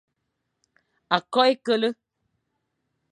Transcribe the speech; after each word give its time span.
Akok 1.15 1.35
h 1.45 1.49
e 1.51 1.53
kele, 1.65 1.89